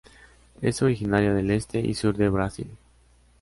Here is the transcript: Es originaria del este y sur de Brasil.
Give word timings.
Es 0.63 0.81
originaria 0.81 1.31
del 1.31 1.51
este 1.51 1.79
y 1.79 1.93
sur 1.93 2.17
de 2.17 2.27
Brasil. 2.27 2.71